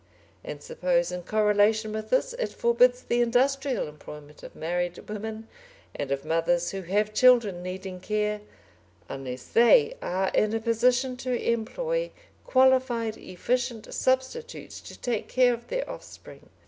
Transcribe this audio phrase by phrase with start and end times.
[0.43, 5.47] And suppose in correlation with this it forbids the industrial employment of married women
[5.95, 8.41] and of mothers who have children needing care,
[9.09, 12.09] unless they are in a position to employ
[12.45, 16.49] qualified efficient substitutes to take care of their offspring.